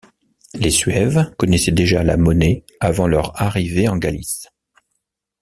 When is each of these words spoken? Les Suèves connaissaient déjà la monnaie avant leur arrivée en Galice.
Les 0.55 0.71
Suèves 0.71 1.29
connaissaient 1.37 1.71
déjà 1.71 2.03
la 2.03 2.17
monnaie 2.17 2.65
avant 2.79 3.05
leur 3.05 3.39
arrivée 3.39 3.87
en 3.87 3.97
Galice. 3.97 4.49